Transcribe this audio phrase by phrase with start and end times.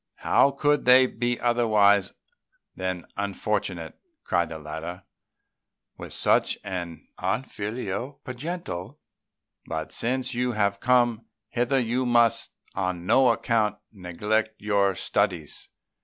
[0.17, 2.13] "How could they be otherwise
[2.75, 5.03] than unfortunate," cried the latter,
[5.95, 8.93] "with such an unfilial progenitor?
[9.67, 15.69] But since you have come hither, you must on no account neglect your studies."